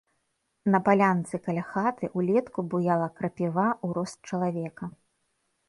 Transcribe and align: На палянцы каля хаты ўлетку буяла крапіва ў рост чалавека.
На 0.75 0.79
палянцы 0.87 1.39
каля 1.47 1.65
хаты 1.73 2.09
ўлетку 2.21 2.59
буяла 2.73 3.07
крапіва 3.21 3.67
ў 3.85 4.01
рост 4.01 4.17
чалавека. 4.33 4.93